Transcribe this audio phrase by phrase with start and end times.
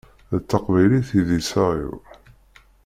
[0.39, 1.93] D taqbaylit i d iseɣ-iw.